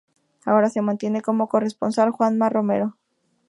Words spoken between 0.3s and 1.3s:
Ahora se mantiene